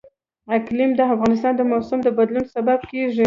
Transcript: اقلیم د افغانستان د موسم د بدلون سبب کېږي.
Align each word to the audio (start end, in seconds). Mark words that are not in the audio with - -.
اقلیم 0.57 0.91
د 0.95 1.01
افغانستان 1.13 1.53
د 1.57 1.61
موسم 1.71 1.99
د 2.03 2.07
بدلون 2.17 2.45
سبب 2.53 2.79
کېږي. 2.91 3.19